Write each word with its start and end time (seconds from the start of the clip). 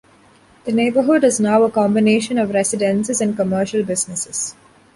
The 0.65 0.71
neighborhood 0.71 1.23
is 1.23 1.39
now 1.39 1.61
a 1.61 1.69
combination 1.69 2.39
of 2.39 2.55
residences 2.55 3.21
and 3.21 3.35
commercial 3.35 3.83
businesses. 3.83 4.55